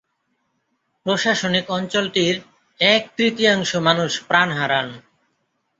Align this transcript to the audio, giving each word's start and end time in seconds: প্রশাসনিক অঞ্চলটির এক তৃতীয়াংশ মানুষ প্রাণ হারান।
প্রশাসনিক 1.05 1.65
অঞ্চলটির 1.69 2.35
এক 2.79 3.01
তৃতীয়াংশ 3.17 3.71
মানুষ 3.87 4.11
প্রাণ 4.27 4.49
হারান। 4.51 4.87